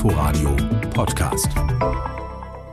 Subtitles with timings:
[0.00, 0.56] Inforadio
[0.94, 1.52] Podcast.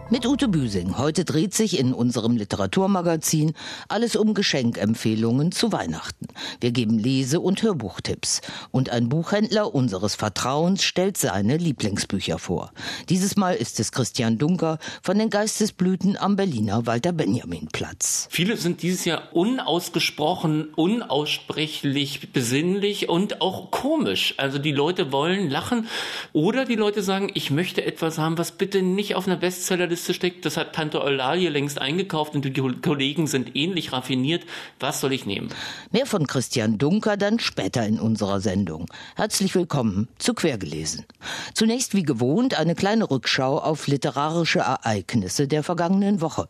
[0.10, 0.98] Mit Ute Büsing.
[0.98, 3.52] Heute dreht sich in unserem Literaturmagazin
[3.90, 6.28] alles um Geschenkempfehlungen zu Weihnachten.
[6.62, 8.40] Wir geben Lese- und Hörbuchtipps.
[8.72, 12.72] Und ein Buchhändler unseres Vertrauens stellt seine Lieblingsbücher vor.
[13.10, 18.30] Dieses Mal ist es Christian Dunker von den Geistesblüten am Berliner Walter Benjamin Platz.
[18.32, 24.36] Viele sind dieses Jahr unausgesprochen, unaussprechlich, besinnlich und auch komisch.
[24.38, 25.90] Also die Leute wollen lachen
[26.32, 30.14] oder die Leute sagen, ich möchte etwas haben, was bitte nicht auf einer Bestsellerliste Liste
[30.14, 30.46] steckt.
[30.46, 34.44] Das hat Tante Eulalie längst eingekauft und die Kollegen sind ähnlich raffiniert.
[34.80, 35.50] Was soll ich nehmen?
[35.92, 38.86] Mehr von Christian Dunker dann später in unserer Sendung.
[39.16, 41.06] Herzlich willkommen zu Quergelesen.
[41.56, 46.48] Zunächst wie gewohnt eine kleine Rückschau auf literarische Ereignisse der vergangenen Woche.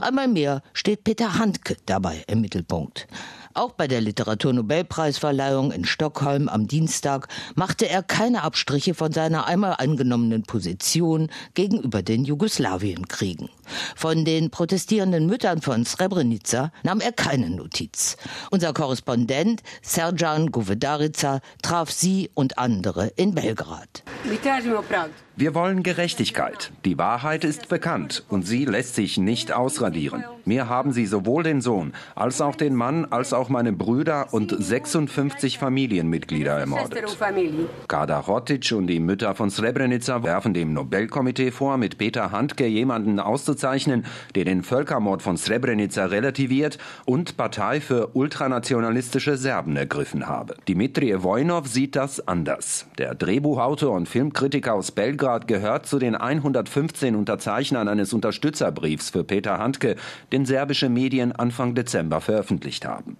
[0.00, 3.08] Einmal mehr steht Peter Handke dabei im Mittelpunkt.
[3.56, 9.76] Auch bei der Literaturnobelpreisverleihung in Stockholm am Dienstag machte er keine Abstriche von seiner einmal
[9.78, 13.48] eingenommenen Position gegenüber den Jugoslawienkriegen.
[13.94, 18.16] Von den protestierenden Müttern von Srebrenica nahm er keine Notiz.
[18.50, 24.02] Unser Korrespondent Serjan Govedarica traf sie und andere in Belgrad.
[25.38, 26.72] Wir wollen Gerechtigkeit.
[26.86, 30.24] Die Wahrheit ist bekannt und sie lässt sich nicht ausradieren.
[30.46, 34.56] Mir haben sie sowohl den Sohn als auch den Mann als auch meine Brüder und
[34.58, 37.04] 56 Familienmitglieder ermordet.
[37.86, 43.20] Kada Hotic und die Mütter von Srebrenica werfen dem Nobelkomitee vor, mit Peter Handke jemanden
[43.56, 44.04] auszuzeichnen,
[44.34, 50.54] der den Völkermord von Srebrenica relativiert und Partei für ultranationalistische Serben ergriffen habe.
[50.68, 52.86] Dimitri Vojnov sieht das anders.
[52.98, 59.58] Der Drehbuchautor und Filmkritiker aus Belgrad gehört zu den 115 Unterzeichnern eines Unterstützerbriefs für Peter
[59.58, 59.96] Handke,
[60.32, 63.16] den serbische Medien Anfang Dezember veröffentlicht haben.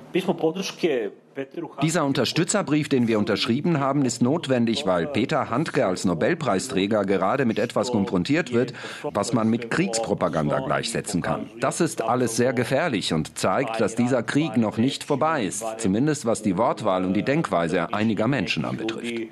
[1.82, 7.58] Dieser Unterstützerbrief, den wir unterschrieben haben, ist notwendig, weil Peter Handke als Nobelpreisträger gerade mit
[7.58, 11.50] etwas konfrontiert wird, was man mit Kriegspropaganda gleichsetzen kann.
[11.60, 16.24] Das ist alles sehr gefährlich und zeigt, dass dieser Krieg noch nicht vorbei ist, zumindest
[16.24, 19.28] was die Wortwahl und die Denkweise einiger Menschen anbetrifft.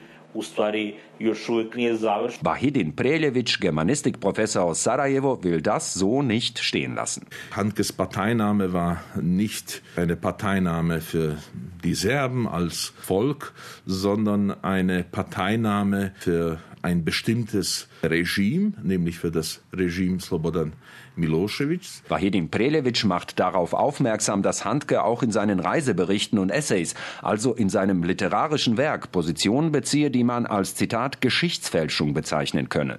[2.42, 7.26] Bahidin Preljevic, Germanistikprofessor aus Sarajevo, will das so nicht stehen lassen.
[7.52, 11.38] Handkes Parteiname war nicht eine Parteiname für
[11.84, 13.52] die Serben als Volk,
[13.86, 20.74] sondern eine Parteiname für ein bestimmtes Regime, nämlich für das Regime Slobodan
[21.16, 22.02] Milosevic.
[22.08, 27.70] Vahidin Prelevic macht darauf aufmerksam, dass Handke auch in seinen Reiseberichten und Essays, also in
[27.70, 32.98] seinem literarischen Werk, Positionen beziehe, die man als Zitat Geschichtsfälschung bezeichnen könne.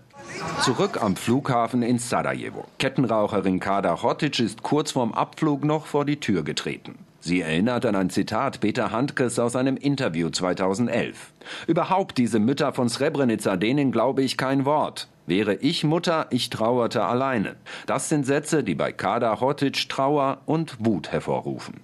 [0.61, 2.65] Zurück am Flughafen in Sarajevo.
[2.79, 7.04] Kettenraucherin Kada Hotic ist kurz vorm Abflug noch vor die Tür getreten.
[7.25, 11.33] Sie erinnert an ein Zitat Peter Handkes aus einem Interview 2011.
[11.65, 15.07] Überhaupt diese Mütter von Srebrenica, denen glaube ich kein Wort.
[15.25, 17.55] Wäre ich Mutter, ich trauerte alleine.
[17.87, 21.81] Das sind Sätze, die bei Kada Hotic Trauer und Wut hervorrufen.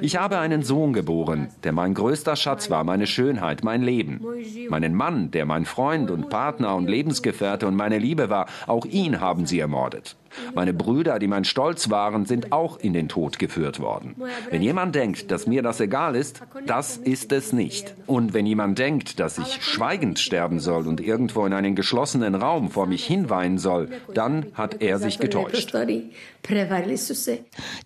[0.00, 4.24] Ich habe einen Sohn geboren, der mein größter Schatz war, meine Schönheit, mein Leben.
[4.68, 9.20] Meinen Mann, der mein Freund und Partner und Lebensgefährte und meine Liebe war, auch ihn
[9.20, 10.14] haben sie ermordet.
[10.54, 14.16] Meine Brüder, die mein Stolz waren, sind auch in den Tod geführt worden.
[14.50, 17.94] Wenn jemand denkt, dass mir das egal ist, das ist es nicht.
[18.06, 22.70] Und wenn jemand denkt, dass ich schweigend sterben soll und irgendwo in einen geschlossenen Raum
[22.70, 25.74] vor mich hinweinen soll, dann hat er sich getäuscht.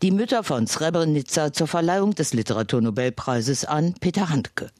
[0.02, 4.70] Die Mütter von Srebrenica zur Verleihung des Literaturnobelpreises an Peter Handke.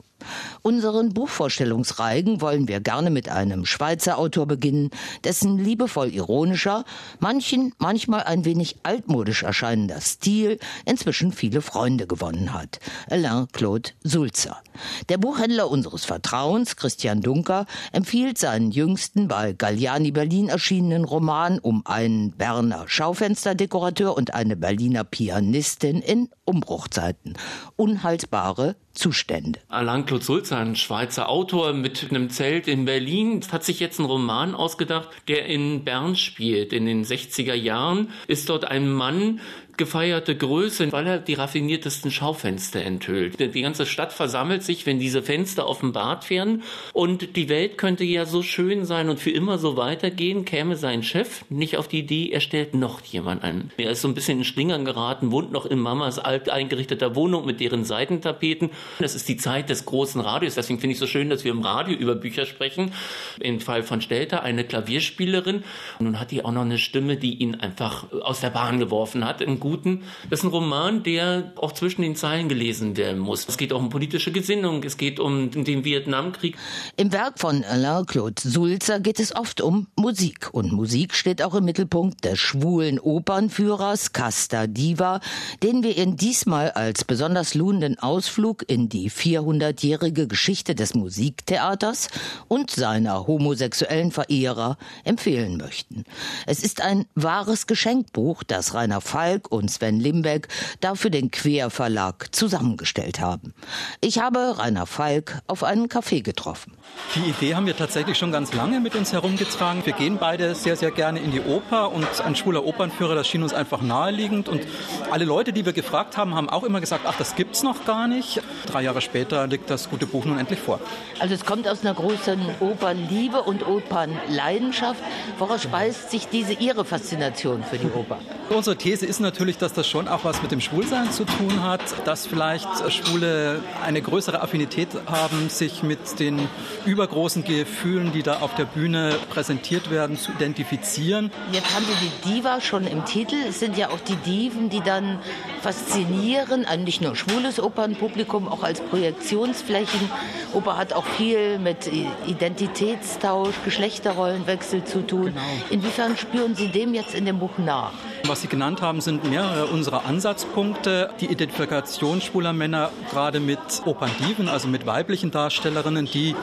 [0.63, 4.91] Unseren Buchvorstellungsreigen wollen wir gerne mit einem Schweizer Autor beginnen,
[5.25, 6.85] dessen liebevoll ironischer,
[7.21, 12.81] manchen manchmal ein wenig altmodisch erscheinender Stil inzwischen viele Freunde gewonnen hat.
[13.11, 14.61] Alain Claude Sulzer.
[15.09, 21.83] Der Buchhändler unseres Vertrauens, Christian Dunker, empfiehlt seinen jüngsten bei Galliani Berlin erschienenen Roman um
[21.87, 27.35] einen Berner Schaufensterdekorateur und eine Berliner Pianistin in Umbruchzeiten.
[27.77, 29.61] Unhaltbare Zustände.
[29.69, 34.09] Alain Claude Sulzer, ein Schweizer Autor mit einem Zelt in Berlin, hat sich jetzt einen
[34.09, 36.73] Roman ausgedacht, der in Bern spielt.
[36.73, 39.41] In den 60er Jahren ist dort ein Mann,
[39.77, 43.39] gefeierte Größe, weil er die raffiniertesten Schaufenster enthüllt.
[43.39, 46.63] Die ganze Stadt versammelt sich, wenn diese Fenster offenbart werden
[46.93, 51.03] und die Welt könnte ja so schön sein und für immer so weitergehen, käme sein
[51.03, 53.71] Chef nicht auf die Idee, er stellt noch jemand ein.
[53.77, 57.45] Er ist so ein bisschen in Schlingern geraten, wohnt noch in Mamas alt eingerichteter Wohnung
[57.45, 58.71] mit deren Seitentapeten.
[58.99, 61.53] Das ist die Zeit des großen Radios, deswegen finde ich es so schön, dass wir
[61.53, 62.93] im Radio über Bücher sprechen.
[63.41, 65.65] Im Fall von Stelter eine Klavierspielerin
[65.99, 69.43] nun hat die auch noch eine Stimme, die ihn einfach aus der Bahn geworfen hat.
[69.43, 70.05] Ein Guten.
[70.31, 73.49] Das ist ein Roman, der auch zwischen den Zeilen gelesen werden muss.
[73.49, 76.57] Es geht auch um politische Gesinnung, es geht um den Vietnamkrieg.
[76.97, 80.51] Im Werk von Alain-Claude Sulzer geht es oft um Musik.
[80.53, 85.19] Und Musik steht auch im Mittelpunkt des schwulen Opernführers Casta Diva,
[85.65, 92.09] den wir in diesmal als besonders lohnenden Ausflug in die 400-jährige Geschichte des Musiktheaters
[92.47, 96.05] und seiner homosexuellen Verehrer empfehlen möchten.
[96.47, 100.49] Es ist ein wahres Geschenkbuch, das Rainer Falk und Sven Limbeck
[100.81, 103.55] dafür den Querverlag zusammengestellt haben.
[104.01, 106.73] Ich habe Rainer Falk auf einen Café getroffen.
[107.15, 109.85] Die Idee haben wir tatsächlich schon ganz lange mit uns herumgetragen.
[109.85, 113.43] Wir gehen beide sehr, sehr gerne in die Oper und ein schwuler Opernführer, das schien
[113.43, 114.49] uns einfach naheliegend.
[114.49, 114.67] Und
[115.11, 118.09] alle Leute, die wir gefragt haben, haben auch immer gesagt, ach, das gibt's noch gar
[118.09, 118.41] nicht.
[118.67, 120.81] Drei Jahre später liegt das gute Buch nun endlich vor.
[121.21, 125.01] Also es kommt aus einer großen Opernliebe und Opernleidenschaft.
[125.39, 128.19] Woraus speist sich diese Ihre Faszination für die Oper?
[128.49, 131.81] Unsere These ist natürlich, dass das schon auch was mit dem Schwulsein zu tun hat,
[132.05, 136.49] dass vielleicht Schwule eine größere Affinität haben, sich mit den
[136.85, 141.31] übergroßen Gefühlen, die da auf der Bühne präsentiert werden, zu identifizieren.
[141.53, 143.37] Jetzt haben Sie die Diva schon im Titel.
[143.49, 145.21] Es sind ja auch die Diven, die dann
[145.63, 150.11] faszinieren, ein nicht nur schwules Opernpublikum, auch als Projektionsflächen.
[150.53, 151.91] Oper hat auch viel mit
[152.27, 155.27] Identitätstausch, Geschlechterrollenwechsel zu tun.
[155.27, 155.41] Genau.
[155.71, 157.93] Inwiefern spüren Sie dem jetzt in dem Buch nach?
[158.25, 161.11] Was Sie genannt haben, sind mehrere unserer Ansatzpunkte.
[161.21, 166.35] Die Identifikation schwuler Männer gerade mit Operndiven, also mit weiblichen Darstellerinnen, die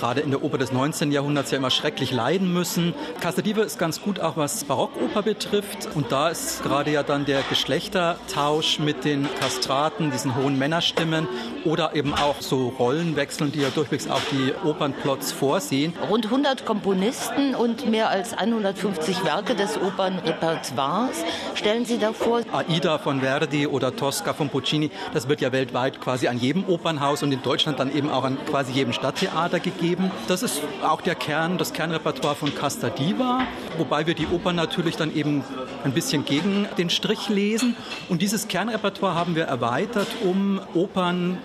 [0.00, 1.12] gerade in der Oper des 19.
[1.12, 2.94] Jahrhunderts ja immer schrecklich leiden müssen.
[3.20, 7.42] Casadive ist ganz gut auch was Barockoper betrifft und da ist gerade ja dann der
[7.50, 11.28] Geschlechtertausch mit den Kastraten, diesen hohen Männerstimmen
[11.66, 15.92] oder eben auch so Rollenwechseln, die ja durchwegs auch die Opernplots vorsehen.
[16.08, 21.24] Rund 100 Komponisten und mehr als 150 Werke des Opernrepertoires
[21.54, 22.40] stellen Sie da vor.
[22.52, 27.22] Aida von Verdi oder Tosca von Puccini, das wird ja weltweit quasi an jedem Opernhaus
[27.22, 30.10] und in Deutschland dann eben auch an quasi jedem Stadttheater gegeben geben.
[30.28, 33.46] Das ist auch der Kern, das Kernrepertoire von Casta Diva,
[33.76, 35.42] wobei wir die Oper natürlich dann eben
[35.82, 37.76] ein bisschen gegen den Strich lesen.
[38.08, 41.38] Und dieses Kernrepertoire haben wir erweitert um Opern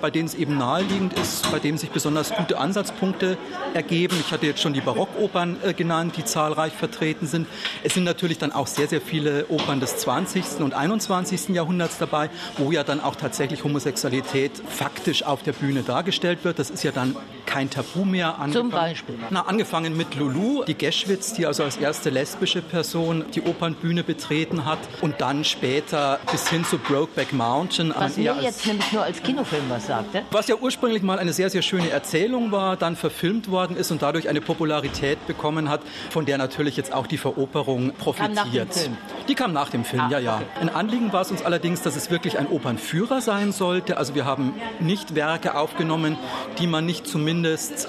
[0.00, 3.36] bei denen es eben naheliegend ist, bei denen sich besonders gute Ansatzpunkte
[3.74, 4.16] ergeben.
[4.20, 7.46] Ich hatte jetzt schon die Barockopern äh, genannt, die zahlreich vertreten sind.
[7.82, 10.60] Es sind natürlich dann auch sehr, sehr viele Opern des 20.
[10.60, 11.50] und 21.
[11.50, 16.58] Jahrhunderts dabei, wo ja dann auch tatsächlich Homosexualität faktisch auf der Bühne dargestellt wird.
[16.58, 17.16] Das ist ja dann
[17.52, 18.36] kein Tabu mehr.
[18.52, 19.16] Zum Beispiel?
[19.30, 24.64] Na, angefangen mit Lulu, die Geschwitz, die also als erste lesbische Person die Opernbühne betreten
[24.64, 27.92] hat und dann später bis hin zu Brokeback Mountain.
[27.96, 30.22] Was mir jetzt nämlich nur als Kinofilm Film was sagte?
[30.30, 34.00] Was ja ursprünglich mal eine sehr, sehr schöne Erzählung war, dann verfilmt worden ist und
[34.00, 38.34] dadurch eine Popularität bekommen hat, von der natürlich jetzt auch die Veroperung profitiert.
[38.34, 38.96] Kam nach dem Film.
[39.28, 40.36] Die kam nach dem Film, ah, ja, ja.
[40.36, 40.46] Okay.
[40.62, 43.98] Ein Anliegen war es uns allerdings, dass es wirklich ein Opernführer sein sollte.
[43.98, 46.16] Also wir haben nicht Werke aufgenommen,
[46.58, 47.41] die man nicht zumindest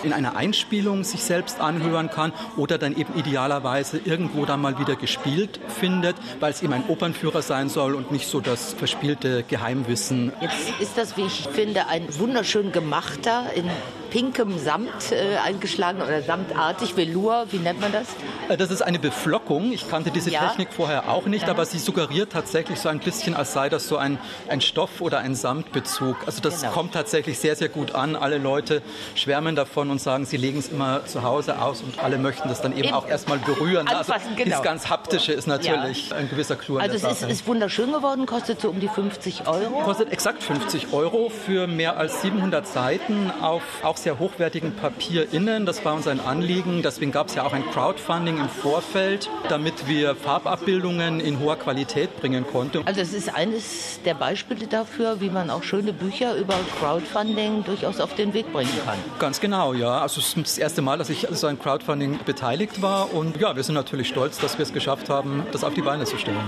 [0.03, 4.95] in einer Einspielung sich selbst anhören kann oder dann eben idealerweise irgendwo dann mal wieder
[4.95, 10.31] gespielt findet, weil es eben ein Opernführer sein soll und nicht so das verspielte Geheimwissen.
[10.41, 13.69] Jetzt ist das, wie ich finde, ein wunderschön gemachter in
[14.13, 18.05] pinkem Samt äh, eingeschlagen oder samtartig, Velour, wie nennt man das?
[18.47, 19.71] Äh, das ist eine Beflockung.
[19.71, 20.47] Ich kannte diese ja.
[20.47, 21.49] Technik vorher auch nicht, ja.
[21.49, 24.19] aber sie suggeriert tatsächlich so ein bisschen, als sei das so ein,
[24.49, 26.15] ein Stoff oder ein Samtbezug.
[26.27, 26.73] Also das genau.
[26.73, 28.15] kommt tatsächlich sehr, sehr gut an.
[28.15, 28.83] Alle Leute
[29.15, 32.61] schwärmen davon und sagen, sie legen es immer zu Hause aus und alle möchten das
[32.61, 32.93] dann eben, eben.
[32.93, 33.87] auch erstmal berühren.
[33.87, 34.57] Also Anfassen, also genau.
[34.57, 36.17] Das ganz Haptische ist natürlich ja.
[36.17, 39.81] ein gewisser Clou Also es ist, ist, wunderschön geworden, kostet so um die 50 Euro.
[39.81, 45.65] Kostet exakt 50 Euro für mehr als 700 Seiten auf auch sehr hochwertigen Papier innen.
[45.65, 46.81] Das war uns ein Anliegen.
[46.83, 52.19] Deswegen gab es ja auch ein Crowdfunding im Vorfeld, damit wir Farbabbildungen in hoher Qualität
[52.19, 52.85] bringen konnten.
[52.85, 57.99] Also es ist eines der Beispiele dafür, wie man auch schöne Bücher über Crowdfunding durchaus
[57.99, 58.97] auf den Weg bringen kann.
[59.19, 60.01] Ganz genau, ja.
[60.01, 63.13] Also es ist das erste Mal, dass ich so ein Crowdfunding beteiligt war.
[63.13, 66.03] Und ja, wir sind natürlich stolz, dass wir es geschafft haben, das auf die Beine
[66.03, 66.43] zu stellen.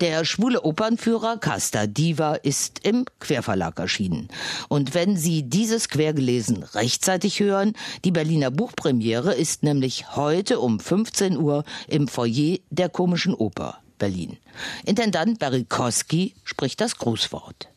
[0.00, 4.28] Der schwule Opernführer Casta Diva ist im Querverlag erschienen.
[4.68, 6.64] Und wenn Sie dieses Quergelesen
[6.96, 7.74] rechtzeitig hören,
[8.04, 14.38] die Berliner Buchpremiere ist nämlich heute um 15 Uhr im Foyer der Komischen Oper Berlin.
[14.86, 17.68] Intendant Barry Koski spricht das Grußwort.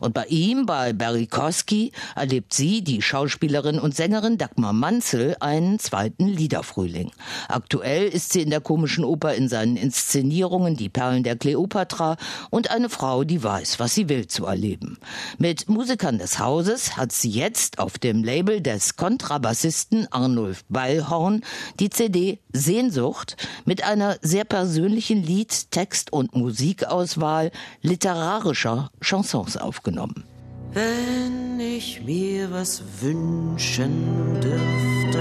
[0.00, 5.78] Und bei ihm, bei Barry Kosky, erlebt sie, die Schauspielerin und Sängerin Dagmar Manzel, einen
[5.78, 7.10] zweiten Liederfrühling.
[7.48, 12.16] Aktuell ist sie in der komischen Oper in seinen Inszenierungen Die Perlen der Kleopatra
[12.50, 14.98] und eine Frau, die weiß, was sie will, zu erleben.
[15.38, 21.42] Mit Musikern des Hauses hat sie jetzt auf dem Label des Kontrabassisten Arnulf Ballhorn
[21.78, 27.50] die CD Sehnsucht mit einer sehr persönlichen Lied-, Text- und Musikauswahl
[27.80, 30.24] literarischer Chansons aufgenommen.
[30.72, 35.18] Wenn ich mir was wünschen dürfte,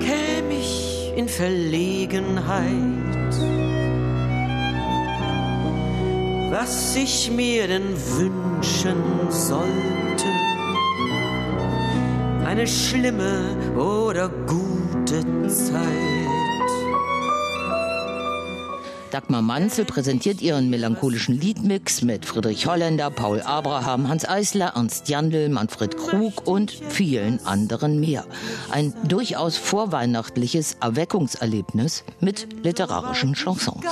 [0.00, 2.72] käme ich in Verlegenheit.
[6.50, 8.96] Was ich mir denn wünschen
[9.30, 10.26] sollte,
[12.44, 16.31] eine schlimme oder gute Zeit.
[19.12, 25.50] Dagmar Manzel präsentiert ihren melancholischen Liedmix mit Friedrich Holländer, Paul Abraham, Hans Eisler, Ernst Jandl,
[25.50, 28.24] Manfred Krug und vielen anderen mehr.
[28.70, 33.84] Ein durchaus vorweihnachtliches Erweckungserlebnis mit literarischen Chansons.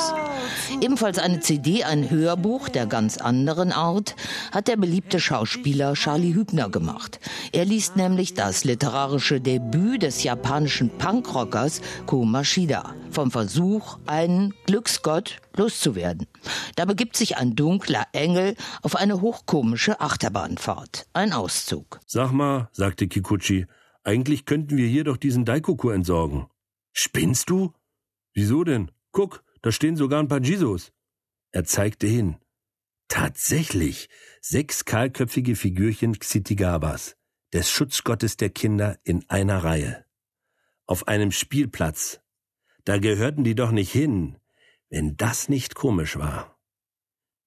[0.81, 4.17] Ebenfalls eine CD, ein Hörbuch der ganz anderen Art,
[4.53, 7.21] hat der beliebte Schauspieler Charlie Hübner gemacht.
[7.53, 15.10] Er liest nämlich das literarische Debüt des japanischen Punkrockers Ko Mashida vom Versuch, einen Glücksgott
[15.57, 16.27] loszuwerden.
[16.77, 21.07] Da begibt sich ein dunkler Engel auf eine hochkomische Achterbahnfahrt.
[21.13, 22.01] Ein Auszug.
[22.07, 23.67] Sag mal, sagte Kikuchi,
[24.05, 26.47] eigentlich könnten wir hier doch diesen Daikoku entsorgen.
[26.93, 27.73] Spinnst du?
[28.35, 28.91] Wieso denn?
[29.13, 30.93] Guck, da stehen sogar ein paar Jisos.
[31.53, 32.37] Er zeigte hin.
[33.09, 34.09] Tatsächlich,
[34.41, 37.17] sechs kahlköpfige Figürchen Xitigabas,
[37.53, 40.05] des Schutzgottes der Kinder in einer Reihe.
[40.87, 42.21] Auf einem Spielplatz,
[42.85, 44.37] da gehörten die doch nicht hin,
[44.91, 46.57] wenn das nicht komisch war.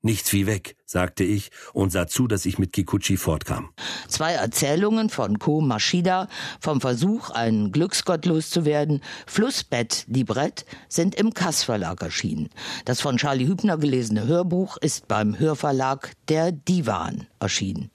[0.05, 3.69] Nichts wie weg, sagte ich und sah zu, dass ich mit Kikuchi fortkam.
[4.09, 6.27] Zwei Erzählungen von Ko Mashida
[6.59, 12.49] vom Versuch, einen Glücksgott loszuwerden, Flussbett Librett, sind im Kass Verlag erschienen.
[12.83, 17.89] Das von Charlie Hübner gelesene Hörbuch ist beim Hörverlag Der Divan erschienen.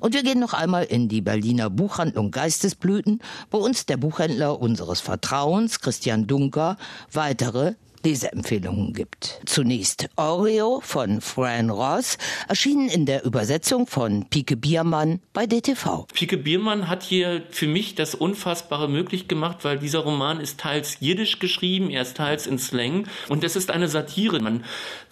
[0.00, 5.00] Und wir gehen noch einmal in die Berliner Buchhandlung Geistesblüten, wo uns der Buchhändler unseres
[5.00, 6.78] Vertrauens, Christian Dunker,
[7.12, 7.74] weitere
[8.04, 9.40] Leseempfehlungen gibt.
[9.46, 12.18] Zunächst Oreo von Fran Ross,
[12.48, 16.06] erschienen in der Übersetzung von Pike Biermann bei DTV.
[16.12, 20.98] Pike Biermann hat hier für mich das Unfassbare möglich gemacht, weil dieser Roman ist teils
[21.00, 24.40] jiddisch geschrieben, er ist teils in Slang und es ist eine Satire.
[24.40, 24.64] Man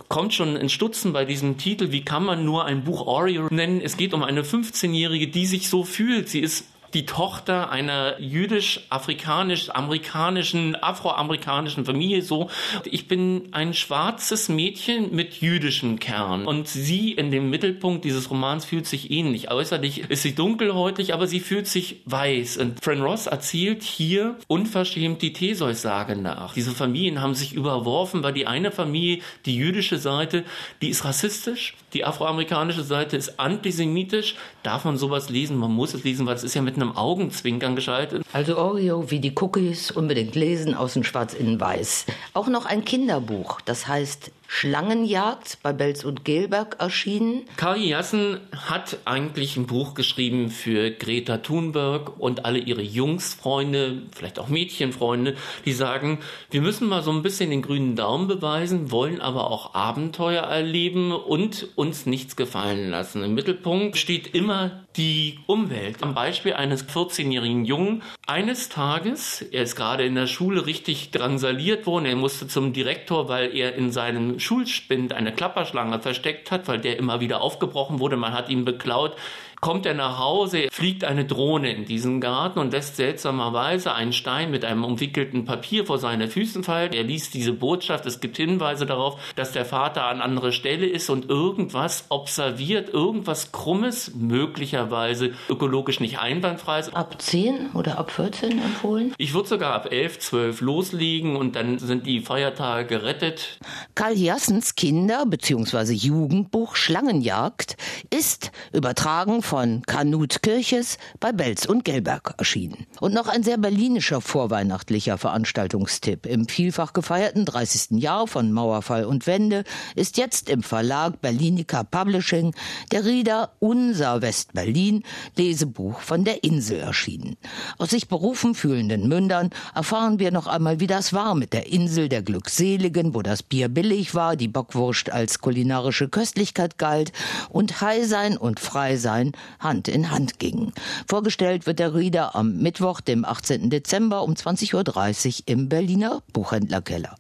[0.09, 1.91] kommt schon in Stutzen bei diesem Titel.
[1.91, 3.81] Wie kann man nur ein Buch Oreo nennen?
[3.81, 6.29] Es geht um eine 15-Jährige, die sich so fühlt.
[6.29, 12.49] Sie ist die Tochter einer jüdisch-afrikanisch-amerikanischen, afroamerikanischen Familie so.
[12.85, 18.65] Ich bin ein schwarzes Mädchen mit jüdischem Kern und sie in dem Mittelpunkt dieses Romans
[18.65, 19.51] fühlt sich ähnlich.
[19.51, 22.59] Äußerlich ist sie dunkelhäutig, aber sie fühlt sich weiß.
[22.59, 26.55] Und Fran Ross erzählt hier unverschämt die Theseus-Sage nach.
[26.55, 30.45] Diese Familien haben sich überworfen, weil die eine Familie, die jüdische Seite,
[30.83, 34.35] die ist rassistisch, die afroamerikanische Seite ist antisemitisch.
[34.63, 35.57] Darf man sowas lesen?
[35.57, 38.25] Man muss es lesen, weil es ist ja mit einem Augenzwinkern geschaltet.
[38.33, 42.07] Also Oreo wie die Cookies unbedingt lesen, außen schwarz, innen weiß.
[42.35, 47.47] Auch noch ein Kinderbuch, das heißt Schlangenjagd bei Belz und Gelberg erschienen.
[47.57, 54.39] Kari Jassen hat eigentlich ein Buch geschrieben für Greta Thunberg und alle ihre Jungsfreunde, vielleicht
[54.39, 56.19] auch Mädchenfreunde, die sagen,
[56.51, 61.13] wir müssen mal so ein bisschen den grünen Daumen beweisen, wollen aber auch Abenteuer erleben
[61.13, 63.25] und uns nichts gefallen lassen.
[63.25, 66.03] Im Mittelpunkt steht immer die Umwelt.
[66.03, 68.03] Am Beispiel eines 14-jährigen Jungen.
[68.25, 73.29] Eines Tages, er ist gerade in der Schule richtig drangsaliert worden, er musste zum Direktor,
[73.29, 78.17] weil er in seinem Schulspind eine Klapperschlange versteckt hat, weil der immer wieder aufgebrochen wurde.
[78.17, 79.17] Man hat ihn beklaut
[79.63, 84.51] kommt er nach Hause, fliegt eine Drohne in diesen Garten und lässt seltsamerweise einen Stein
[84.51, 86.93] mit einem umwickelten Papier vor seine Füßen fallen.
[86.93, 91.09] Er liest diese Botschaft, es gibt Hinweise darauf, dass der Vater an anderer Stelle ist
[91.11, 96.97] und irgendwas observiert, irgendwas Krummes, möglicherweise ökologisch nicht einwandfrei ist.
[96.97, 99.15] Ab 10 oder ab 14 empfohlen?
[99.17, 103.61] Ich würde sogar ab 11, 12 loslegen und dann sind die Feiertage gerettet.
[103.95, 105.93] Karl Jassens Kinder- bzw.
[105.93, 107.77] Jugendbuch Schlangenjagd
[108.11, 112.87] ist übertragen von Kanut Kirches bei Belz und Gelberg erschienen.
[113.01, 116.25] Und noch ein sehr berlinischer vorweihnachtlicher Veranstaltungstipp.
[116.25, 118.01] Im vielfach gefeierten 30.
[118.01, 122.55] Jahr von Mauerfall und Wende ist jetzt im Verlag Berlinica Publishing
[122.93, 125.03] der Rieder Unser West-Berlin
[125.37, 127.37] Lesebuch von der Insel erschienen.
[127.77, 132.09] Aus sich berufen fühlenden Mündern erfahren wir noch einmal, wie das war mit der Insel
[132.09, 137.13] der Glückseligen, wo das Bier billig war, die Bockwurst als kulinarische Köstlichkeit galt
[137.51, 140.73] und High sein und Frei sein Hand in Hand gingen.
[141.09, 143.71] Vorgestellt wird der Rieder am Mittwoch, dem 18.
[143.71, 147.17] Dezember um 20.30 Uhr im Berliner Buchhändlerkeller.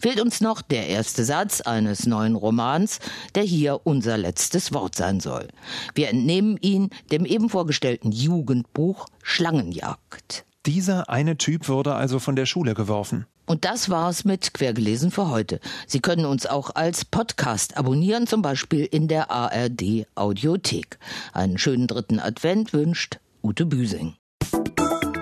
[0.00, 3.00] Fehlt uns noch der erste Satz eines neuen Romans,
[3.34, 5.48] der hier unser letztes Wort sein soll.
[5.94, 10.46] Wir entnehmen ihn dem eben vorgestellten Jugendbuch Schlangenjagd.
[10.64, 13.26] Dieser eine Typ wurde also von der Schule geworfen.
[13.50, 15.58] Und das war's mit Quergelesen für heute.
[15.88, 21.00] Sie können uns auch als Podcast abonnieren, zum Beispiel in der ARD Audiothek.
[21.32, 24.14] Einen schönen dritten Advent wünscht Ute Büsing.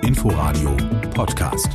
[0.02, 0.76] Inforadio
[1.14, 1.70] Podcast.